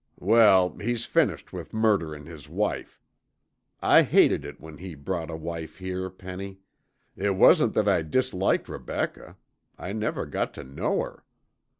[0.19, 2.99] "Well, he's finished with murderin' his wife.
[3.83, 6.57] I hated it when he brought a wife here, Penny.
[7.15, 9.37] It wasn't that I disliked Rebecca;
[9.77, 11.23] I never got tuh know her.